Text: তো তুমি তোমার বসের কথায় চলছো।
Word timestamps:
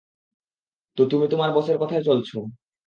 তো 0.97 1.01
তুমি 1.05 1.25
তোমার 1.27 1.49
বসের 1.53 1.77
কথায় 1.77 2.03
চলছো। 2.03 2.37